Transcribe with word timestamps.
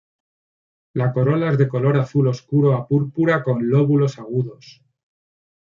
La 0.95 1.13
corola 1.13 1.51
es 1.51 1.59
de 1.59 1.67
color 1.69 1.95
azul 1.97 2.27
oscuro 2.27 2.73
a 2.73 2.87
púrpura 2.87 3.43
con 3.43 3.69
lóbulos 3.69 4.17
agudos. 4.17 4.83